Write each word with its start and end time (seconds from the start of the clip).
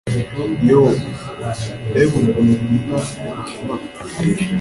yoo, 0.67 0.91
mbega 1.89 2.15
ukuntu 2.19 2.53
nkunda 2.59 2.97
ubuzima 3.19 3.73